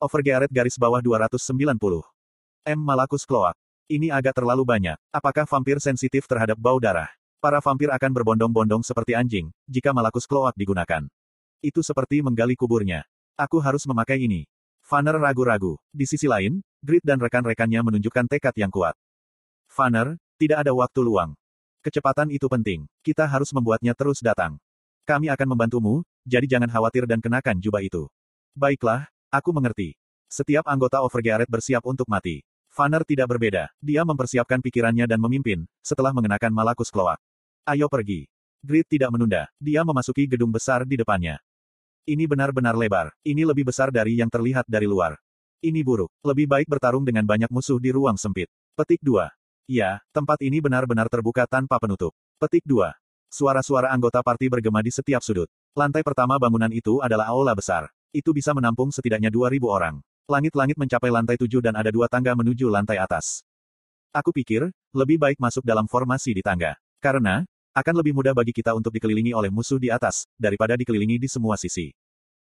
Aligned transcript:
Overgearet 0.00 0.48
garis 0.48 0.80
bawah 0.80 1.04
290. 1.04 1.76
M. 2.64 2.80
Malakus 2.80 3.28
Cloak. 3.28 3.52
Ini 3.84 4.08
agak 4.08 4.40
terlalu 4.40 4.64
banyak. 4.64 4.96
Apakah 5.12 5.44
vampir 5.44 5.76
sensitif 5.76 6.24
terhadap 6.24 6.56
bau 6.56 6.80
darah? 6.80 7.12
Para 7.36 7.60
vampir 7.60 7.92
akan 7.92 8.08
berbondong-bondong 8.08 8.80
seperti 8.80 9.12
anjing, 9.12 9.52
jika 9.68 9.92
Malakus 9.92 10.24
Cloak 10.24 10.56
digunakan. 10.56 11.04
Itu 11.60 11.84
seperti 11.84 12.24
menggali 12.24 12.56
kuburnya. 12.56 13.04
Aku 13.36 13.60
harus 13.60 13.84
memakai 13.84 14.24
ini. 14.24 14.48
Vanner 14.88 15.20
ragu-ragu. 15.20 15.76
Di 15.92 16.08
sisi 16.08 16.24
lain, 16.24 16.64
Grid 16.80 17.04
dan 17.04 17.20
rekan-rekannya 17.20 17.84
menunjukkan 17.84 18.24
tekad 18.24 18.56
yang 18.56 18.72
kuat. 18.72 18.96
Vanner, 19.68 20.16
tidak 20.40 20.64
ada 20.64 20.72
waktu 20.72 21.04
luang. 21.04 21.36
Kecepatan 21.84 22.32
itu 22.32 22.48
penting. 22.48 22.88
Kita 23.04 23.28
harus 23.28 23.52
membuatnya 23.52 23.92
terus 23.92 24.24
datang. 24.24 24.56
Kami 25.04 25.28
akan 25.28 25.48
membantumu, 25.52 26.08
jadi 26.24 26.48
jangan 26.56 26.72
khawatir 26.72 27.04
dan 27.04 27.20
kenakan 27.20 27.60
jubah 27.60 27.84
itu. 27.84 28.08
Baiklah, 28.56 29.12
aku 29.30 29.54
mengerti. 29.54 29.94
Setiap 30.30 30.66
anggota 30.66 31.02
Overgearet 31.02 31.46
bersiap 31.46 31.86
untuk 31.86 32.06
mati. 32.06 32.42
Vanner 32.70 33.02
tidak 33.02 33.34
berbeda. 33.34 33.66
Dia 33.82 34.06
mempersiapkan 34.06 34.62
pikirannya 34.62 35.06
dan 35.06 35.18
memimpin, 35.18 35.66
setelah 35.82 36.14
mengenakan 36.14 36.54
Malakus 36.54 36.90
Cloak. 36.90 37.18
Ayo 37.66 37.90
pergi. 37.90 38.30
Grid 38.62 38.86
tidak 38.86 39.10
menunda. 39.10 39.50
Dia 39.58 39.82
memasuki 39.82 40.30
gedung 40.30 40.54
besar 40.54 40.86
di 40.86 40.94
depannya. 40.94 41.42
Ini 42.06 42.30
benar-benar 42.30 42.78
lebar. 42.78 43.10
Ini 43.26 43.42
lebih 43.42 43.66
besar 43.70 43.90
dari 43.90 44.18
yang 44.18 44.30
terlihat 44.30 44.68
dari 44.70 44.86
luar. 44.86 45.18
Ini 45.60 45.82
buruk. 45.82 46.08
Lebih 46.22 46.46
baik 46.46 46.66
bertarung 46.70 47.02
dengan 47.02 47.26
banyak 47.26 47.50
musuh 47.50 47.76
di 47.76 47.90
ruang 47.90 48.14
sempit. 48.16 48.48
Petik 48.78 49.02
2. 49.02 49.28
Ya, 49.70 50.00
tempat 50.14 50.40
ini 50.42 50.58
benar-benar 50.58 51.10
terbuka 51.12 51.44
tanpa 51.46 51.76
penutup. 51.78 52.14
Petik 52.40 52.64
2. 52.64 52.90
Suara-suara 53.30 53.92
anggota 53.92 54.24
parti 54.24 54.50
bergema 54.50 54.82
di 54.82 54.90
setiap 54.90 55.22
sudut. 55.22 55.46
Lantai 55.76 56.02
pertama 56.02 56.34
bangunan 56.40 56.70
itu 56.74 56.98
adalah 56.98 57.30
aula 57.30 57.54
besar. 57.54 57.86
Itu 58.10 58.34
bisa 58.34 58.50
menampung 58.50 58.90
setidaknya 58.90 59.30
2000 59.30 59.70
orang. 59.70 60.02
Langit-langit 60.26 60.74
mencapai 60.78 61.10
lantai 61.10 61.38
tujuh 61.38 61.62
dan 61.62 61.74
ada 61.78 61.90
dua 61.94 62.10
tangga 62.10 62.34
menuju 62.34 62.66
lantai 62.70 62.98
atas. 62.98 63.42
Aku 64.10 64.34
pikir, 64.34 64.70
lebih 64.90 65.22
baik 65.22 65.38
masuk 65.38 65.62
dalam 65.62 65.86
formasi 65.86 66.34
di 66.34 66.42
tangga. 66.42 66.74
Karena, 66.98 67.46
akan 67.70 67.94
lebih 68.02 68.10
mudah 68.18 68.34
bagi 68.34 68.50
kita 68.50 68.74
untuk 68.74 68.90
dikelilingi 68.90 69.30
oleh 69.30 69.46
musuh 69.46 69.78
di 69.78 69.94
atas, 69.94 70.26
daripada 70.34 70.74
dikelilingi 70.74 71.22
di 71.22 71.30
semua 71.30 71.54
sisi. 71.54 71.94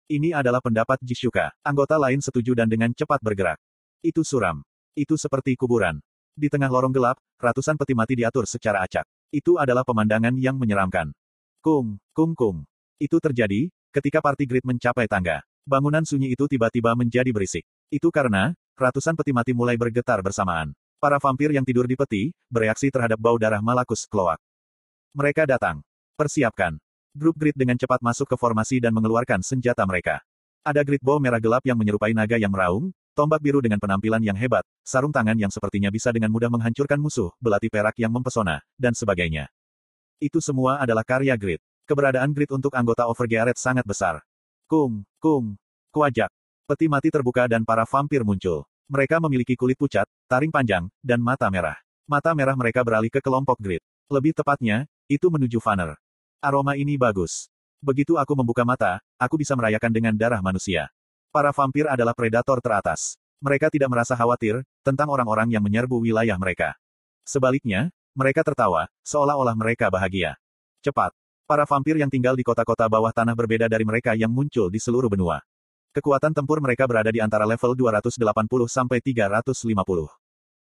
Ini 0.09 0.33
adalah 0.33 0.57
pendapat 0.57 0.97
Jishuka. 1.05 1.53
Anggota 1.61 2.01
lain 2.01 2.17
setuju 2.17 2.57
dan 2.57 2.65
dengan 2.65 2.89
cepat 2.89 3.21
bergerak. 3.21 3.61
Itu 4.01 4.25
suram. 4.25 4.65
Itu 4.97 5.13
seperti 5.15 5.53
kuburan. 5.53 6.01
Di 6.33 6.49
tengah 6.49 6.73
lorong 6.73 6.89
gelap, 6.89 7.21
ratusan 7.37 7.77
peti 7.77 7.93
mati 7.93 8.17
diatur 8.17 8.49
secara 8.49 8.81
acak. 8.81 9.05
Itu 9.29 9.61
adalah 9.61 9.85
pemandangan 9.85 10.33
yang 10.33 10.57
menyeramkan. 10.57 11.13
Kung, 11.61 12.01
kung 12.09 12.33
kung. 12.33 12.65
Itu 12.97 13.21
terjadi, 13.21 13.69
ketika 13.93 14.17
party 14.19 14.49
grid 14.49 14.65
mencapai 14.65 15.05
tangga. 15.05 15.45
Bangunan 15.63 16.03
sunyi 16.03 16.35
itu 16.35 16.43
tiba-tiba 16.43 16.91
menjadi 16.91 17.31
berisik. 17.31 17.63
Itu 17.87 18.11
karena, 18.11 18.51
ratusan 18.75 19.15
peti 19.15 19.31
mati 19.31 19.55
mulai 19.55 19.79
bergetar 19.79 20.19
bersamaan. 20.19 20.75
Para 20.99 21.15
vampir 21.23 21.55
yang 21.55 21.63
tidur 21.63 21.87
di 21.87 21.95
peti, 21.95 22.35
bereaksi 22.51 22.91
terhadap 22.91 23.15
bau 23.15 23.39
darah 23.39 23.63
Malakus 23.63 24.03
Kloak. 24.03 24.43
Mereka 25.15 25.47
datang. 25.47 25.79
Persiapkan. 26.19 26.75
Grup 27.15 27.39
grid 27.39 27.55
dengan 27.55 27.79
cepat 27.79 28.03
masuk 28.03 28.27
ke 28.27 28.35
formasi 28.35 28.83
dan 28.83 28.91
mengeluarkan 28.91 29.39
senjata 29.39 29.87
mereka. 29.87 30.19
Ada 30.67 30.83
grid 30.83 30.99
bow 30.99 31.15
merah 31.15 31.39
gelap 31.39 31.63
yang 31.63 31.79
menyerupai 31.79 32.11
naga 32.11 32.35
yang 32.35 32.51
meraung, 32.51 32.91
tombak 33.15 33.39
biru 33.39 33.63
dengan 33.63 33.79
penampilan 33.79 34.19
yang 34.19 34.35
hebat, 34.35 34.67
sarung 34.83 35.15
tangan 35.15 35.39
yang 35.39 35.51
sepertinya 35.51 35.87
bisa 35.87 36.11
dengan 36.11 36.27
mudah 36.27 36.51
menghancurkan 36.51 36.99
musuh, 36.99 37.31
belati 37.39 37.71
perak 37.71 37.95
yang 38.03 38.11
mempesona, 38.11 38.59
dan 38.75 38.91
sebagainya. 38.91 39.47
Itu 40.19 40.43
semua 40.43 40.83
adalah 40.83 41.07
karya 41.07 41.39
grid. 41.39 41.63
Keberadaan 41.87 42.35
grid 42.35 42.51
untuk 42.51 42.75
anggota 42.75 43.07
Overgearet 43.07 43.55
sangat 43.55 43.87
besar. 43.87 44.23
Kung, 44.65 45.03
kung, 45.19 45.59
kuajak. 45.91 46.31
Peti 46.63 46.87
mati 46.87 47.11
terbuka 47.11 47.45
dan 47.45 47.67
para 47.67 47.83
vampir 47.83 48.23
muncul. 48.23 48.63
Mereka 48.87 49.19
memiliki 49.19 49.59
kulit 49.59 49.75
pucat, 49.75 50.07
taring 50.31 50.51
panjang, 50.51 50.87
dan 51.03 51.19
mata 51.19 51.51
merah. 51.51 51.75
Mata 52.07 52.31
merah 52.31 52.55
mereka 52.55 52.83
beralih 52.83 53.11
ke 53.11 53.19
kelompok 53.19 53.59
grid. 53.59 53.83
Lebih 54.11 54.35
tepatnya, 54.35 54.87
itu 55.11 55.27
menuju 55.27 55.59
Vanner. 55.59 55.99
Aroma 56.43 56.75
ini 56.75 56.99
bagus. 56.99 57.47
Begitu 57.83 58.15
aku 58.15 58.31
membuka 58.35 58.63
mata, 58.63 59.03
aku 59.19 59.39
bisa 59.39 59.55
merayakan 59.59 59.91
dengan 59.91 60.15
darah 60.15 60.39
manusia. 60.39 60.87
Para 61.31 61.51
vampir 61.51 61.87
adalah 61.87 62.15
predator 62.15 62.59
teratas. 62.63 63.19
Mereka 63.43 63.67
tidak 63.67 63.91
merasa 63.91 64.15
khawatir 64.15 64.63
tentang 64.87 65.11
orang-orang 65.11 65.51
yang 65.51 65.63
menyerbu 65.63 65.99
wilayah 65.99 66.39
mereka. 66.39 66.79
Sebaliknya, 67.27 67.91
mereka 68.15 68.43
tertawa, 68.43 68.87
seolah-olah 69.03 69.55
mereka 69.55 69.91
bahagia. 69.91 70.39
Cepat, 70.83 71.15
Para 71.43 71.67
vampir 71.67 71.99
yang 71.99 72.07
tinggal 72.07 72.39
di 72.39 72.43
kota-kota 72.47 72.87
bawah 72.87 73.11
tanah 73.11 73.35
berbeda 73.35 73.67
dari 73.67 73.83
mereka 73.83 74.15
yang 74.15 74.31
muncul 74.31 74.71
di 74.71 74.79
seluruh 74.79 75.11
benua. 75.11 75.43
Kekuatan 75.91 76.31
tempur 76.31 76.63
mereka 76.63 76.87
berada 76.87 77.11
di 77.11 77.19
antara 77.19 77.43
level 77.43 77.75
280 77.75 78.15
sampai 78.71 79.03
350. 79.03 79.51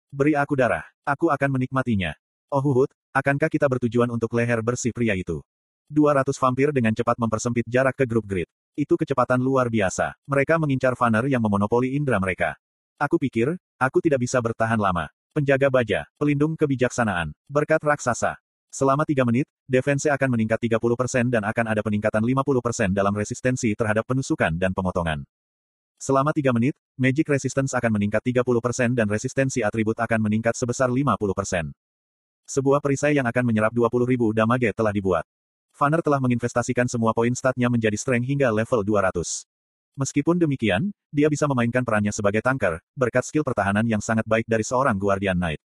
Beri 0.09 0.33
aku 0.33 0.57
darah. 0.57 0.89
Aku 1.05 1.29
akan 1.29 1.61
menikmatinya. 1.61 2.17
Oh 2.49 2.65
Huhut, 2.65 2.89
akankah 3.13 3.53
kita 3.53 3.69
bertujuan 3.69 4.09
untuk 4.09 4.33
leher 4.33 4.65
bersih 4.65 4.89
pria 4.97 5.13
itu? 5.13 5.45
200 5.93 6.33
vampir 6.33 6.73
dengan 6.73 6.97
cepat 6.97 7.21
mempersempit 7.21 7.69
jarak 7.69 8.01
ke 8.01 8.09
grup 8.09 8.25
grid. 8.25 8.49
Itu 8.73 8.97
kecepatan 8.97 9.45
luar 9.45 9.69
biasa. 9.69 10.17
Mereka 10.25 10.57
mengincar 10.57 10.97
Vanner 10.97 11.29
yang 11.29 11.45
memonopoli 11.45 11.93
indera 11.93 12.17
mereka. 12.17 12.57
Aku 12.97 13.21
pikir, 13.21 13.53
aku 13.77 14.01
tidak 14.01 14.25
bisa 14.25 14.41
bertahan 14.41 14.81
lama. 14.81 15.13
Penjaga 15.37 15.69
baja, 15.69 16.09
pelindung 16.17 16.57
kebijaksanaan, 16.57 17.35
berkat 17.51 17.83
raksasa, 17.83 18.39
Selama 18.75 19.07
3 19.07 19.23
menit, 19.23 19.47
defense 19.71 20.11
akan 20.11 20.35
meningkat 20.35 20.59
30% 20.59 21.31
dan 21.31 21.47
akan 21.47 21.67
ada 21.71 21.79
peningkatan 21.79 22.19
50% 22.19 22.91
dalam 22.91 23.15
resistensi 23.15 23.71
terhadap 23.79 24.03
penusukan 24.03 24.51
dan 24.59 24.75
pemotongan. 24.75 25.23
Selama 25.95 26.35
3 26.35 26.51
menit, 26.51 26.75
Magic 26.99 27.23
Resistance 27.31 27.71
akan 27.79 27.95
meningkat 27.95 28.19
30% 28.27 28.99
dan 28.99 29.07
resistensi 29.07 29.63
atribut 29.63 29.95
akan 29.95 30.27
meningkat 30.27 30.59
sebesar 30.59 30.91
50%. 30.91 31.71
Sebuah 32.51 32.83
perisai 32.83 33.15
yang 33.15 33.31
akan 33.31 33.47
menyerap 33.47 33.71
20.000 33.71 34.35
damage 34.35 34.75
telah 34.75 34.91
dibuat. 34.91 35.23
Vanner 35.79 36.03
telah 36.03 36.19
menginvestasikan 36.19 36.91
semua 36.91 37.15
poin 37.15 37.31
statnya 37.31 37.71
menjadi 37.71 37.95
strength 37.95 38.27
hingga 38.27 38.51
level 38.51 38.83
200. 38.83 39.47
Meskipun 39.95 40.35
demikian, 40.35 40.91
dia 41.15 41.31
bisa 41.31 41.47
memainkan 41.47 41.87
perannya 41.87 42.11
sebagai 42.11 42.43
tanker, 42.43 42.83
berkat 42.99 43.23
skill 43.23 43.47
pertahanan 43.47 43.87
yang 43.87 44.03
sangat 44.03 44.27
baik 44.27 44.51
dari 44.51 44.67
seorang 44.67 44.99
Guardian 44.99 45.39
Knight. 45.39 45.63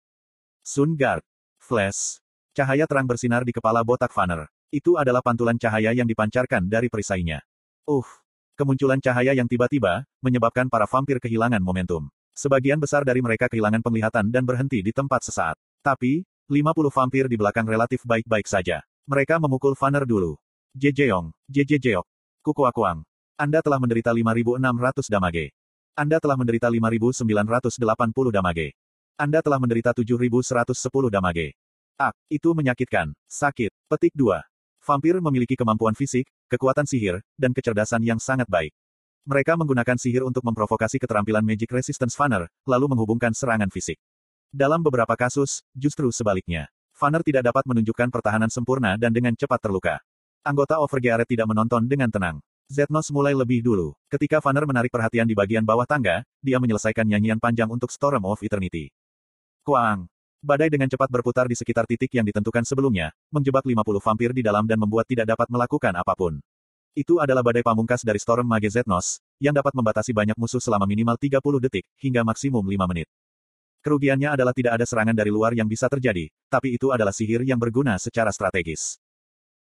Sun 0.63 0.96
Guard. 0.96 1.28
Flash. 1.59 2.23
Cahaya 2.53 2.86
terang 2.86 3.09
bersinar 3.09 3.41
di 3.41 3.50
kepala 3.50 3.81
botak 3.81 4.14
Vanner. 4.14 4.46
Itu 4.69 4.94
adalah 5.02 5.25
pantulan 5.25 5.58
cahaya 5.58 5.90
yang 5.90 6.06
dipancarkan 6.06 6.69
dari 6.69 6.86
perisainya. 6.86 7.41
Uh, 7.90 8.06
kemunculan 8.53 9.02
cahaya 9.02 9.34
yang 9.34 9.50
tiba-tiba, 9.50 10.06
menyebabkan 10.22 10.69
para 10.69 10.86
vampir 10.86 11.18
kehilangan 11.18 11.58
momentum. 11.66 12.13
Sebagian 12.38 12.78
besar 12.78 13.02
dari 13.02 13.25
mereka 13.25 13.50
kehilangan 13.50 13.81
penglihatan 13.81 14.30
dan 14.30 14.46
berhenti 14.46 14.86
di 14.86 14.94
tempat 14.94 15.25
sesaat. 15.25 15.58
Tapi, 15.81 16.22
50 16.46 16.94
vampir 16.94 17.25
di 17.25 17.42
belakang 17.42 17.66
relatif 17.66 18.06
baik-baik 18.06 18.46
saja. 18.46 18.86
Mereka 19.09 19.42
memukul 19.42 19.74
Vanner 19.74 20.06
dulu. 20.06 20.38
Jejeong, 20.78 21.34
Jejejeok, 21.50 22.06
Kukuakuang. 22.46 23.02
Anda 23.34 23.66
telah 23.66 23.81
menderita 23.81 24.13
5.600 24.13 25.09
damage. 25.09 25.58
Anda 25.97 26.22
telah 26.22 26.38
menderita 26.38 26.69
5.980 26.69 27.18
damage. 28.30 28.78
Anda 29.18 29.42
telah 29.42 29.58
menderita 29.58 29.90
7.110 29.90 31.09
damage. 31.09 31.58
Ak, 31.94 32.18
itu 32.26 32.58
menyakitkan. 32.58 33.14
Sakit. 33.30 33.70
Petik 33.86 34.18
2. 34.18 34.42
Vampir 34.81 35.16
memiliki 35.22 35.54
kemampuan 35.54 35.94
fisik, 35.94 36.26
kekuatan 36.50 36.90
sihir, 36.90 37.22
dan 37.38 37.54
kecerdasan 37.54 38.02
yang 38.02 38.18
sangat 38.18 38.50
baik. 38.50 38.74
Mereka 39.24 39.56
menggunakan 39.56 39.96
sihir 39.96 40.26
untuk 40.26 40.44
memprovokasi 40.44 41.00
keterampilan 41.00 41.46
Magic 41.46 41.70
Resistance 41.72 42.18
Vanner, 42.18 42.50
lalu 42.68 42.92
menghubungkan 42.92 43.31
serangan 43.31 43.70
fisik. 43.72 44.02
Dalam 44.50 44.81
beberapa 44.84 45.14
kasus, 45.14 45.64
justru 45.72 46.12
sebaliknya. 46.12 46.68
Vanner 46.98 47.22
tidak 47.22 47.48
dapat 47.48 47.64
menunjukkan 47.70 48.10
pertahanan 48.10 48.50
sempurna 48.50 48.98
dan 49.00 49.14
dengan 49.14 49.38
cepat 49.38 49.62
terluka. 49.64 50.02
Anggota 50.44 50.81
Overgearet 50.84 51.30
tidak 51.30 51.48
menonton 51.48 51.88
dengan 51.88 52.12
tenang. 52.12 52.38
Zetnos 52.68 53.14
mulai 53.14 53.31
lebih 53.38 53.64
dulu. 53.64 53.96
Ketika 54.12 54.42
Vanner 54.42 54.66
menarik 54.68 54.92
perhatian 54.92 55.30
di 55.30 55.38
bagian 55.38 55.64
bawah 55.64 55.86
tangga, 55.88 56.25
dia 56.42 56.58
menyelesaikan 56.58 57.06
nyanyian 57.06 57.40
panjang 57.40 57.69
untuk 57.72 57.94
Storm 57.94 58.28
of 58.28 58.42
Eternity. 58.44 58.92
Kuang, 59.63 60.12
Badai 60.44 60.68
dengan 60.68 60.92
cepat 60.92 61.07
berputar 61.07 61.48
di 61.48 61.56
sekitar 61.56 61.88
titik 61.88 62.12
yang 62.12 62.28
ditentukan 62.28 62.68
sebelumnya, 62.68 63.16
menjebak 63.31 63.63
50 63.63 63.80
vampir 64.04 64.36
di 64.36 64.44
dalam 64.44 64.68
dan 64.68 64.75
membuat 64.75 65.07
tidak 65.07 65.31
dapat 65.31 65.48
melakukan 65.48 65.95
apa 65.95 66.12
pun. 66.19 66.44
Itu 66.92 67.24
adalah 67.24 67.40
badai 67.40 67.63
pamungkas 67.63 68.04
dari 68.04 68.19
Storm 68.19 68.44
Mage 68.44 68.68
Zetnos, 68.68 69.24
yang 69.40 69.56
dapat 69.56 69.72
membatasi 69.72 70.12
banyak 70.12 70.36
musuh 70.36 70.60
selama 70.60 70.84
minimal 70.84 71.16
30 71.16 71.40
detik, 71.63 71.88
hingga 71.95 72.28
maksimum 72.28 72.60
5 72.60 72.92
menit. 72.92 73.07
Kerugiannya 73.88 74.36
adalah 74.36 74.51
tidak 74.51 74.75
ada 74.75 74.84
serangan 74.84 75.16
dari 75.16 75.31
luar 75.31 75.56
yang 75.56 75.63
bisa 75.63 75.88
terjadi, 75.88 76.28
tapi 76.51 76.75
itu 76.75 76.92
adalah 76.92 77.16
sihir 77.16 77.48
yang 77.48 77.56
berguna 77.56 77.95
secara 77.95 78.36
strategis. 78.36 79.00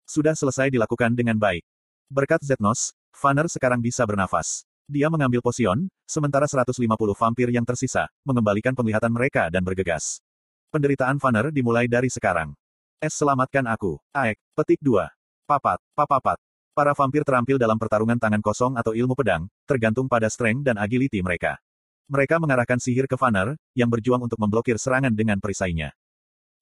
Sudah 0.09 0.33
selesai 0.33 0.73
dilakukan 0.73 1.13
dengan 1.13 1.37
baik. 1.37 1.61
Berkat 2.09 2.41
Zetnos, 2.41 2.97
Vanner 3.13 3.45
sekarang 3.45 3.85
bisa 3.85 4.01
bernafas. 4.09 4.65
Dia 4.89 5.13
mengambil 5.13 5.45
posion, 5.45 5.93
sementara 6.09 6.49
150 6.49 6.73
vampir 7.13 7.53
yang 7.53 7.69
tersisa, 7.69 8.09
mengembalikan 8.25 8.73
penglihatan 8.73 9.13
mereka 9.13 9.53
dan 9.53 9.61
bergegas. 9.61 10.25
Penderitaan 10.71 11.19
Vanner 11.19 11.51
dimulai 11.51 11.83
dari 11.83 12.07
sekarang. 12.07 12.55
Es 13.03 13.19
selamatkan 13.19 13.67
aku. 13.67 13.99
Aek, 14.15 14.39
petik 14.55 14.79
2. 14.79 15.03
Papat, 15.43 15.83
papapat. 15.91 16.39
Para 16.71 16.95
vampir 16.95 17.27
terampil 17.27 17.59
dalam 17.59 17.75
pertarungan 17.75 18.15
tangan 18.15 18.39
kosong 18.39 18.79
atau 18.79 18.95
ilmu 18.95 19.11
pedang, 19.11 19.51
tergantung 19.67 20.07
pada 20.07 20.31
strength 20.31 20.63
dan 20.63 20.79
agility 20.79 21.19
mereka. 21.19 21.59
Mereka 22.07 22.39
mengarahkan 22.39 22.79
sihir 22.79 23.03
ke 23.03 23.19
Vanner, 23.19 23.59
yang 23.75 23.91
berjuang 23.91 24.23
untuk 24.23 24.39
memblokir 24.39 24.79
serangan 24.79 25.11
dengan 25.11 25.43
perisainya. 25.43 25.91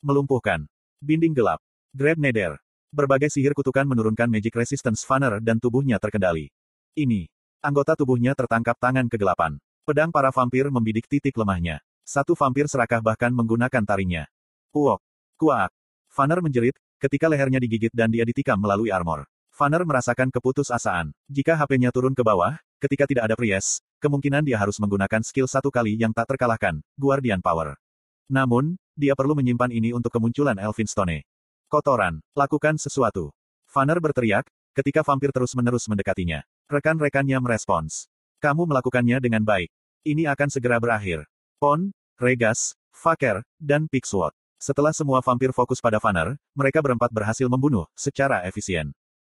Melumpuhkan. 0.02 0.66
Binding 1.06 1.38
gelap. 1.38 1.62
Grab 1.94 2.18
Nether. 2.18 2.58
Berbagai 2.90 3.30
sihir 3.30 3.54
kutukan 3.54 3.86
menurunkan 3.86 4.26
magic 4.26 4.58
resistance 4.58 5.06
Vanner 5.06 5.38
dan 5.38 5.62
tubuhnya 5.62 6.02
terkendali. 6.02 6.50
Ini. 6.98 7.30
Anggota 7.62 7.94
tubuhnya 7.94 8.34
tertangkap 8.34 8.74
tangan 8.82 9.06
kegelapan. 9.06 9.62
Pedang 9.86 10.10
para 10.10 10.34
vampir 10.34 10.66
membidik 10.74 11.06
titik 11.06 11.38
lemahnya. 11.38 11.78
Satu 12.10 12.34
vampir 12.34 12.66
serakah 12.66 13.06
bahkan 13.06 13.30
menggunakan 13.30 13.86
taringnya. 13.86 14.26
Uok. 14.74 14.98
Kuak. 15.38 15.70
Vanner 16.10 16.42
menjerit, 16.42 16.74
ketika 16.98 17.30
lehernya 17.30 17.62
digigit 17.62 17.94
dan 17.94 18.10
dia 18.10 18.26
ditikam 18.26 18.58
melalui 18.58 18.90
armor. 18.90 19.30
Vanner 19.54 19.86
merasakan 19.86 20.34
keputusasaan. 20.34 21.14
Jika 21.30 21.54
HP-nya 21.54 21.94
turun 21.94 22.18
ke 22.18 22.26
bawah, 22.26 22.58
ketika 22.82 23.06
tidak 23.06 23.30
ada 23.30 23.38
Priest, 23.38 23.86
kemungkinan 24.02 24.42
dia 24.42 24.58
harus 24.58 24.82
menggunakan 24.82 25.22
skill 25.22 25.46
satu 25.46 25.70
kali 25.70 26.02
yang 26.02 26.10
tak 26.10 26.34
terkalahkan, 26.34 26.82
Guardian 26.98 27.46
Power. 27.46 27.78
Namun, 28.26 28.82
dia 28.98 29.14
perlu 29.14 29.38
menyimpan 29.38 29.70
ini 29.70 29.94
untuk 29.94 30.10
kemunculan 30.10 30.58
Elphinstone. 30.58 31.30
Kotoran, 31.70 32.26
lakukan 32.34 32.82
sesuatu. 32.82 33.38
Vanner 33.70 34.02
berteriak, 34.02 34.50
ketika 34.74 35.06
vampir 35.06 35.30
terus-menerus 35.30 35.86
mendekatinya. 35.86 36.42
Rekan-rekannya 36.74 37.38
merespons. 37.38 38.10
Kamu 38.42 38.66
melakukannya 38.66 39.22
dengan 39.22 39.46
baik. 39.46 39.70
Ini 40.10 40.26
akan 40.34 40.50
segera 40.50 40.82
berakhir. 40.82 41.30
Pon, 41.60 41.92
Regas, 42.20 42.76
Faker, 42.92 43.48
dan 43.56 43.88
Pixwot. 43.88 44.36
Setelah 44.60 44.92
semua 44.92 45.24
vampir 45.24 45.56
fokus 45.56 45.80
pada 45.80 46.04
Vanner, 46.04 46.36
mereka 46.52 46.84
berempat 46.84 47.08
berhasil 47.16 47.48
membunuh, 47.48 47.88
secara 47.96 48.44
efisien. 48.44 48.92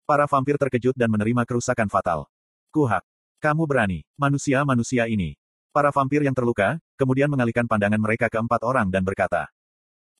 Para 0.08 0.24
vampir 0.24 0.56
terkejut 0.56 0.96
dan 0.96 1.12
menerima 1.12 1.44
kerusakan 1.44 1.92
fatal. 1.92 2.32
Kuhak. 2.72 3.04
Kamu 3.44 3.68
berani, 3.68 4.08
manusia-manusia 4.16 5.12
ini. 5.12 5.36
Para 5.76 5.92
vampir 5.92 6.24
yang 6.24 6.32
terluka, 6.32 6.80
kemudian 6.96 7.28
mengalihkan 7.28 7.68
pandangan 7.68 8.00
mereka 8.00 8.32
ke 8.32 8.40
empat 8.40 8.64
orang 8.64 8.88
dan 8.88 9.04
berkata. 9.04 9.52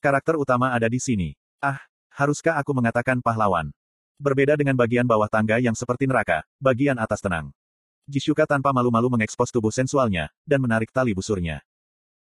Karakter 0.04 0.36
utama 0.36 0.76
ada 0.76 0.92
di 0.92 1.00
sini. 1.00 1.32
Ah, 1.64 1.80
haruskah 2.12 2.60
aku 2.60 2.76
mengatakan 2.76 3.24
pahlawan? 3.24 3.72
Berbeda 4.20 4.52
dengan 4.60 4.76
bagian 4.76 5.08
bawah 5.08 5.32
tangga 5.32 5.56
yang 5.64 5.72
seperti 5.72 6.04
neraka, 6.04 6.44
bagian 6.60 7.00
atas 7.00 7.24
tenang. 7.24 7.56
Jisuka 8.04 8.44
tanpa 8.44 8.68
malu-malu 8.76 9.16
mengekspos 9.16 9.48
tubuh 9.48 9.72
sensualnya, 9.72 10.28
dan 10.44 10.60
menarik 10.60 10.92
tali 10.92 11.16
busurnya. 11.16 11.64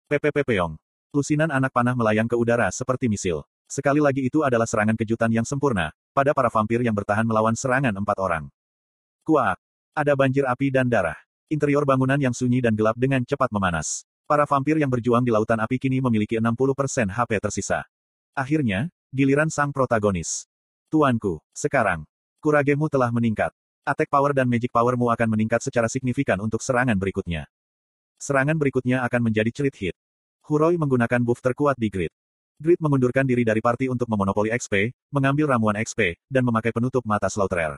PPP 0.06 0.46
Peong. 0.46 0.78
Lusinan 1.18 1.50
anak 1.50 1.74
panah 1.74 1.98
melayang 1.98 2.30
ke 2.30 2.38
udara 2.38 2.70
seperti 2.70 3.10
misil. 3.10 3.42
Sekali 3.66 3.98
lagi 3.98 4.22
itu 4.22 4.46
adalah 4.46 4.70
serangan 4.70 4.94
kejutan 4.94 5.34
yang 5.34 5.42
sempurna, 5.42 5.90
pada 6.14 6.30
para 6.30 6.54
vampir 6.54 6.78
yang 6.86 6.94
bertahan 6.94 7.26
melawan 7.26 7.58
serangan 7.58 7.90
empat 7.90 8.18
orang. 8.22 8.46
Kuak. 9.26 9.58
Ada 9.98 10.14
banjir 10.14 10.46
api 10.46 10.70
dan 10.70 10.86
darah. 10.86 11.18
Interior 11.50 11.90
bangunan 11.90 12.22
yang 12.22 12.38
sunyi 12.38 12.62
dan 12.62 12.78
gelap 12.78 12.94
dengan 13.02 13.26
cepat 13.26 13.50
memanas. 13.50 14.06
Para 14.30 14.46
vampir 14.46 14.78
yang 14.78 14.94
berjuang 14.94 15.26
di 15.26 15.34
lautan 15.34 15.58
api 15.58 15.82
kini 15.82 15.98
memiliki 15.98 16.38
60% 16.38 17.10
HP 17.10 17.42
tersisa. 17.42 17.82
Akhirnya, 18.38 18.94
giliran 19.10 19.50
sang 19.50 19.74
protagonis. 19.74 20.46
Tuanku, 20.94 21.42
sekarang, 21.58 22.06
kuragemu 22.46 22.94
telah 22.94 23.10
meningkat. 23.10 23.50
Attack 23.82 24.14
power 24.14 24.38
dan 24.38 24.46
magic 24.46 24.70
powermu 24.70 25.10
akan 25.10 25.34
meningkat 25.34 25.66
secara 25.66 25.90
signifikan 25.90 26.38
untuk 26.46 26.62
serangan 26.62 26.94
berikutnya. 26.94 27.50
Serangan 28.20 28.56
berikutnya 28.56 29.04
akan 29.06 29.32
menjadi 29.32 29.52
cerit 29.52 29.76
hit. 29.76 29.96
Huroi 30.46 30.78
menggunakan 30.78 31.22
buff 31.26 31.42
terkuat 31.42 31.76
di 31.76 31.90
grid. 31.90 32.14
Grid 32.56 32.80
mengundurkan 32.80 33.28
diri 33.28 33.44
dari 33.44 33.60
party 33.60 33.92
untuk 33.92 34.08
memonopoli 34.08 34.48
XP, 34.56 34.96
mengambil 35.12 35.52
ramuan 35.52 35.76
XP, 35.76 36.16
dan 36.32 36.48
memakai 36.48 36.72
penutup 36.72 37.04
mata 37.04 37.28
Slaughterer. 37.28 37.76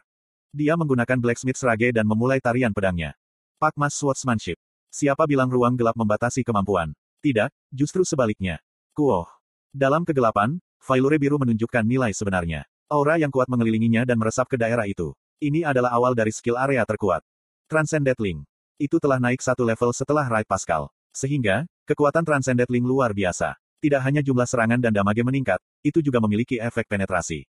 Dia 0.53 0.77
menggunakan 0.77 1.17
Blacksmith 1.17 1.57
Srage 1.57 1.89
dan 1.89 2.05
memulai 2.05 2.37
tarian 2.37 2.69
pedangnya. 2.69 3.17
Pak 3.57 3.73
Mas 3.73 3.97
Swordsmanship. 3.97 4.61
Siapa 4.93 5.25
bilang 5.25 5.49
ruang 5.49 5.73
gelap 5.73 5.97
membatasi 5.97 6.45
kemampuan? 6.45 6.93
Tidak, 7.25 7.49
justru 7.73 8.05
sebaliknya. 8.05 8.61
Kuoh. 8.93 9.25
Dalam 9.73 10.05
kegelapan, 10.05 10.61
Failure 10.77 11.17
biru 11.17 11.41
menunjukkan 11.41 11.83
nilai 11.83 12.13
sebenarnya. 12.13 12.63
Aura 12.87 13.19
yang 13.19 13.33
kuat 13.33 13.51
mengelilinginya 13.51 14.07
dan 14.07 14.15
meresap 14.15 14.47
ke 14.47 14.55
daerah 14.55 14.87
itu. 14.87 15.11
Ini 15.41 15.67
adalah 15.67 15.91
awal 15.97 16.15
dari 16.15 16.31
skill 16.31 16.55
area 16.55 16.85
terkuat. 16.87 17.25
Transcendent 17.67 18.17
Link. 18.21 18.47
Itu 18.77 19.01
telah 19.01 19.17
naik 19.17 19.41
satu 19.41 19.65
level 19.65 19.89
setelah 19.89 20.29
Rai 20.29 20.45
Pascal. 20.45 20.93
Sehingga, 21.09 21.65
kekuatan 21.89 22.21
Transcendent 22.21 22.69
Link 22.69 22.85
luar 22.85 23.09
biasa. 23.09 23.57
Tidak 23.81 23.97
hanya 24.05 24.21
jumlah 24.21 24.45
serangan 24.45 24.77
dan 24.77 24.93
damage 24.93 25.25
meningkat, 25.25 25.57
itu 25.81 25.97
juga 25.97 26.21
memiliki 26.21 26.61
efek 26.61 26.85
penetrasi. 26.85 27.49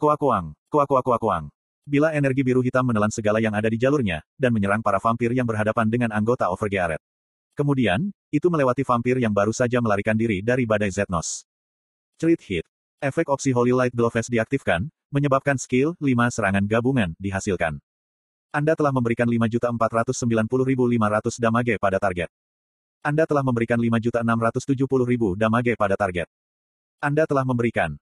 Koakoang, 0.00 0.56
koakoakoakoang. 0.72 1.52
Bila 1.84 2.16
energi 2.16 2.40
biru 2.40 2.64
hitam 2.64 2.88
menelan 2.88 3.12
segala 3.12 3.36
yang 3.36 3.52
ada 3.52 3.68
di 3.68 3.76
jalurnya, 3.76 4.24
dan 4.40 4.48
menyerang 4.52 4.80
para 4.80 4.96
vampir 4.96 5.28
yang 5.36 5.44
berhadapan 5.44 5.92
dengan 5.92 6.10
anggota 6.16 6.48
Overgearet. 6.48 7.04
Kemudian, 7.52 8.08
itu 8.32 8.48
melewati 8.48 8.80
vampir 8.80 9.20
yang 9.20 9.36
baru 9.36 9.52
saja 9.52 9.80
melarikan 9.84 10.16
diri 10.16 10.40
dari 10.40 10.64
badai 10.64 10.88
Zetnos. 10.88 11.44
Treat 12.16 12.40
Hit. 12.48 12.64
Efek 13.00 13.28
opsi 13.28 13.52
Holy 13.52 13.76
Light 13.76 13.92
Gloves 13.92 14.32
diaktifkan, 14.32 14.88
menyebabkan 15.12 15.60
skill 15.60 15.92
5 16.00 16.32
serangan 16.32 16.64
gabungan 16.64 17.12
dihasilkan. 17.20 17.76
Anda 18.56 18.72
telah 18.72 18.88
memberikan 18.88 19.28
5.490.500 19.28 20.16
damage 21.36 21.76
pada 21.76 22.00
target. 22.00 22.32
Anda 23.04 23.28
telah 23.28 23.44
memberikan 23.44 23.76
5.670.000 23.76 25.36
damage 25.36 25.76
pada 25.76 25.92
target. 25.92 26.24
Anda 26.96 27.28
telah 27.28 27.44
memberikan. 27.44 28.00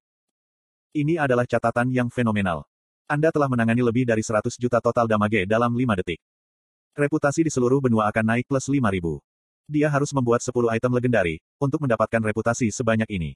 Ini 0.95 1.19
adalah 1.19 1.43
catatan 1.43 1.91
yang 1.91 2.07
fenomenal. 2.07 2.63
Anda 3.11 3.35
telah 3.35 3.51
menangani 3.51 3.83
lebih 3.83 4.07
dari 4.07 4.23
100 4.23 4.55
juta 4.55 4.79
total 4.79 5.11
damage 5.11 5.43
dalam 5.43 5.75
5 5.75 5.99
detik. 5.99 6.23
Reputasi 6.95 7.43
di 7.43 7.51
seluruh 7.51 7.83
benua 7.83 8.07
akan 8.15 8.39
naik 8.39 8.47
plus 8.47 8.71
5.000. 8.71 8.95
Dia 9.67 9.91
harus 9.91 10.15
membuat 10.15 10.39
10 10.39 10.55
item 10.71 10.95
legendari, 10.95 11.43
untuk 11.59 11.83
mendapatkan 11.83 12.23
reputasi 12.23 12.71
sebanyak 12.71 13.11
ini. 13.11 13.35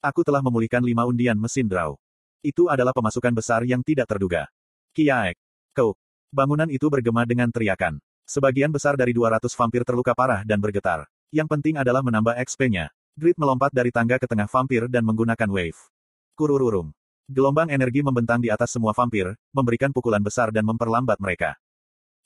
Aku 0.00 0.24
telah 0.24 0.40
memulihkan 0.40 0.80
5 0.80 1.12
undian 1.12 1.36
mesin 1.36 1.68
draw. 1.68 1.92
Itu 2.40 2.72
adalah 2.72 2.96
pemasukan 2.96 3.36
besar 3.36 3.68
yang 3.68 3.84
tidak 3.84 4.08
terduga. 4.08 4.48
Kiaek. 4.96 5.36
Kau. 5.76 5.92
Bangunan 6.28 6.68
itu 6.68 6.92
bergema 6.92 7.24
dengan 7.24 7.48
teriakan. 7.48 8.04
Sebagian 8.28 8.68
besar 8.68 9.00
dari 9.00 9.16
200 9.16 9.48
vampir 9.56 9.80
terluka 9.80 10.12
parah 10.12 10.44
dan 10.44 10.60
bergetar. 10.60 11.08
Yang 11.32 11.48
penting 11.56 11.80
adalah 11.80 12.04
menambah 12.04 12.36
XP-nya. 12.36 12.92
Grid 13.16 13.40
melompat 13.40 13.72
dari 13.72 13.88
tangga 13.88 14.20
ke 14.20 14.28
tengah 14.28 14.44
vampir 14.44 14.84
dan 14.92 15.08
menggunakan 15.08 15.48
wave. 15.48 15.80
Kurururum. 16.36 16.92
Gelombang 17.32 17.72
energi 17.72 18.04
membentang 18.04 18.44
di 18.44 18.52
atas 18.52 18.76
semua 18.76 18.92
vampir, 18.92 19.32
memberikan 19.56 19.88
pukulan 19.88 20.20
besar 20.20 20.52
dan 20.52 20.68
memperlambat 20.68 21.16
mereka. 21.16 21.56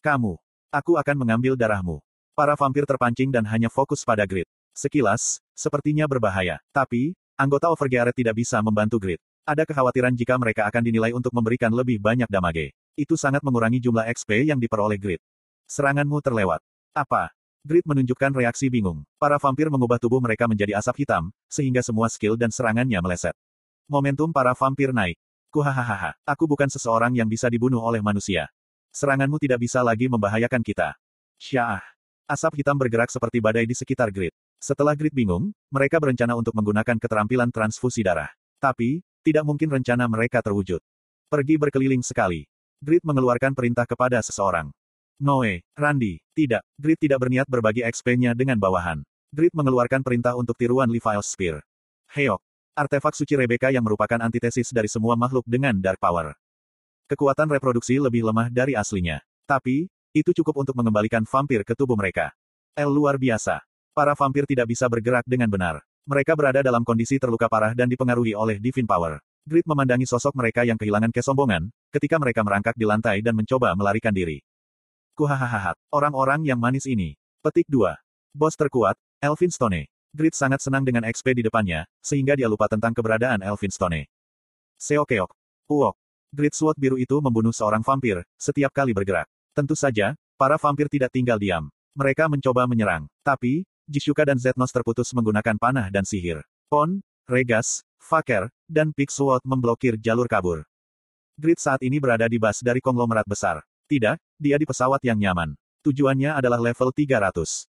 Kamu. 0.03 0.35
Aku 0.75 0.99
akan 0.99 1.17
mengambil 1.23 1.55
darahmu. 1.55 2.03
Para 2.35 2.59
vampir 2.59 2.83
terpancing 2.83 3.31
dan 3.31 3.47
hanya 3.47 3.71
fokus 3.71 4.03
pada 4.03 4.27
Grid. 4.27 4.51
Sekilas, 4.75 5.39
sepertinya 5.55 6.11
berbahaya. 6.11 6.59
Tapi, 6.75 7.15
anggota 7.39 7.71
Overgearet 7.71 8.19
tidak 8.19 8.35
bisa 8.35 8.59
membantu 8.59 8.99
Grid. 8.99 9.23
Ada 9.47 9.63
kekhawatiran 9.63 10.15
jika 10.19 10.35
mereka 10.43 10.67
akan 10.67 10.83
dinilai 10.83 11.15
untuk 11.15 11.31
memberikan 11.31 11.71
lebih 11.71 12.03
banyak 12.03 12.27
damage. 12.27 12.75
Itu 12.93 13.17
sangat 13.17 13.41
mengurangi 13.41 13.81
jumlah 13.81 14.05
XP 14.13 14.53
yang 14.53 14.61
diperoleh 14.61 15.01
Grid. 15.01 15.21
Seranganmu 15.65 16.21
terlewat. 16.21 16.61
Apa? 16.93 17.33
Grid 17.65 17.87
menunjukkan 17.87 18.37
reaksi 18.37 18.69
bingung. 18.69 19.07
Para 19.17 19.39
vampir 19.39 19.71
mengubah 19.71 19.97
tubuh 19.97 20.21
mereka 20.21 20.45
menjadi 20.45 20.77
asap 20.77 21.07
hitam, 21.07 21.33
sehingga 21.49 21.81
semua 21.81 22.11
skill 22.13 22.37
dan 22.37 22.53
serangannya 22.53 22.99
meleset. 23.01 23.33
Momentum 23.87 24.35
para 24.35 24.53
vampir 24.53 24.93
naik. 24.93 25.17
Kuhahaha, 25.55 26.13
aku 26.27 26.45
bukan 26.45 26.69
seseorang 26.69 27.17
yang 27.17 27.29
bisa 27.29 27.49
dibunuh 27.49 27.81
oleh 27.81 28.05
manusia. 28.05 28.51
Seranganmu 28.93 29.41
tidak 29.41 29.65
bisa 29.65 29.81
lagi 29.81 30.11
membahayakan 30.11 30.61
kita. 30.61 30.93
Syah. 31.41 31.81
Asap 32.29 32.61
hitam 32.61 32.77
bergerak 32.77 33.09
seperti 33.09 33.41
badai 33.41 33.65
di 33.65 33.77
sekitar 33.77 34.13
Grid. 34.13 34.33
Setelah 34.61 34.93
Grid 34.93 35.17
bingung, 35.17 35.57
mereka 35.73 35.97
berencana 35.97 36.37
untuk 36.37 36.53
menggunakan 36.53 37.01
keterampilan 37.01 37.49
transfusi 37.49 38.05
darah. 38.05 38.29
Tapi, 38.61 39.01
tidak 39.25 39.49
mungkin 39.49 39.73
rencana 39.73 40.05
mereka 40.11 40.45
terwujud. 40.45 40.83
Pergi 41.33 41.55
berkeliling 41.57 42.05
sekali. 42.05 42.52
Grid 42.83 43.07
mengeluarkan 43.07 43.55
perintah 43.55 43.87
kepada 43.87 44.19
seseorang. 44.19 44.75
Noe, 45.23 45.63
Randy, 45.79 46.19
tidak. 46.35 46.67
Grid 46.75 46.99
tidak 46.99 47.23
berniat 47.23 47.47
berbagi 47.47 47.87
XP-nya 47.87 48.35
dengan 48.35 48.59
bawahan. 48.59 49.07
Grid 49.31 49.55
mengeluarkan 49.55 50.03
perintah 50.03 50.35
untuk 50.35 50.59
tiruan 50.59 50.91
Levi's 50.91 51.31
Spear. 51.31 51.63
Heok. 52.11 52.43
Artefak 52.75 53.15
suci 53.15 53.39
Rebecca 53.39 53.71
yang 53.71 53.87
merupakan 53.87 54.19
antitesis 54.19 54.75
dari 54.75 54.91
semua 54.91 55.15
makhluk 55.15 55.47
dengan 55.47 55.79
Dark 55.79 56.03
Power. 56.03 56.35
Kekuatan 57.07 57.55
reproduksi 57.55 58.03
lebih 58.03 58.27
lemah 58.27 58.51
dari 58.51 58.75
aslinya. 58.75 59.23
Tapi, 59.47 59.87
itu 60.11 60.35
cukup 60.43 60.67
untuk 60.67 60.75
mengembalikan 60.75 61.23
vampir 61.23 61.63
ke 61.63 61.79
tubuh 61.79 61.95
mereka. 61.95 62.35
El 62.75 62.91
luar 62.91 63.15
biasa. 63.15 63.63
Para 63.95 64.19
vampir 64.19 64.43
tidak 64.43 64.75
bisa 64.75 64.91
bergerak 64.91 65.23
dengan 65.23 65.47
benar. 65.47 65.87
Mereka 66.03 66.35
berada 66.35 66.67
dalam 66.67 66.83
kondisi 66.83 67.23
terluka 67.23 67.47
parah 67.47 67.79
dan 67.79 67.87
dipengaruhi 67.87 68.35
oleh 68.35 68.59
Divine 68.59 68.91
Power. 68.91 69.23
Grid 69.47 69.71
memandangi 69.71 70.03
sosok 70.03 70.35
mereka 70.35 70.67
yang 70.67 70.75
kehilangan 70.75 71.15
kesombongan, 71.15 71.71
ketika 71.93 72.17
mereka 72.17 72.41
merangkak 72.41 72.73
di 72.75 72.89
lantai 72.89 73.21
dan 73.21 73.37
mencoba 73.37 73.77
melarikan 73.77 74.11
diri. 74.11 74.41
Kuhahaha, 75.13 75.77
orang-orang 75.93 76.49
yang 76.49 76.57
manis 76.57 76.89
ini. 76.89 77.21
Petik 77.45 77.69
2. 77.69 77.93
Bos 78.33 78.57
terkuat, 78.57 78.97
Elvin 79.21 79.53
Stone. 79.53 79.93
Grid 80.13 80.33
sangat 80.33 80.65
senang 80.65 80.85
dengan 80.89 81.05
XP 81.05 81.37
di 81.37 81.45
depannya, 81.45 81.85
sehingga 82.01 82.33
dia 82.33 82.49
lupa 82.49 82.65
tentang 82.69 82.97
keberadaan 82.97 83.45
Elvin 83.45 83.69
Stone. 83.69 84.09
Seokeok. 84.81 85.31
Uok. 85.69 85.97
Great 86.33 86.57
Sword 86.57 86.81
biru 86.81 86.97
itu 86.97 87.21
membunuh 87.21 87.53
seorang 87.53 87.85
vampir, 87.85 88.25
setiap 88.41 88.73
kali 88.73 88.97
bergerak. 88.97 89.29
Tentu 89.53 89.77
saja, 89.77 90.17
para 90.41 90.57
vampir 90.57 90.89
tidak 90.89 91.13
tinggal 91.13 91.37
diam. 91.37 91.69
Mereka 91.93 92.25
mencoba 92.25 92.65
menyerang. 92.65 93.05
Tapi, 93.21 93.69
Jishuka 93.85 94.25
dan 94.25 94.41
Zetnos 94.41 94.73
terputus 94.73 95.13
menggunakan 95.13 95.61
panah 95.61 95.93
dan 95.93 96.09
sihir. 96.09 96.41
Pon, 96.73 97.05
Regas, 97.29 97.85
Faker, 98.01 98.49
dan 98.65 98.97
Pixelword 98.97 99.45
memblokir 99.45 100.01
jalur 100.01 100.25
kabur. 100.25 100.65
Grid 101.41 101.57
saat 101.57 101.81
ini 101.81 101.97
berada 101.97 102.29
di 102.29 102.37
bas 102.37 102.61
dari 102.61 102.85
konglomerat 102.85 103.25
besar. 103.25 103.65
Tidak, 103.89 104.21
dia 104.37 104.57
di 104.61 104.69
pesawat 104.69 105.01
yang 105.01 105.17
nyaman. 105.17 105.57
Tujuannya 105.83 106.37
adalah 106.37 106.61
level 106.61 106.93
300. 106.93 107.72